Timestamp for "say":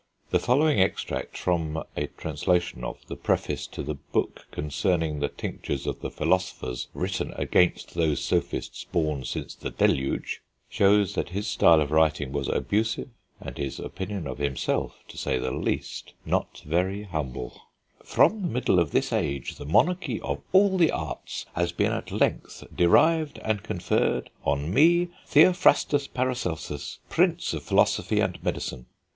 15.19-15.37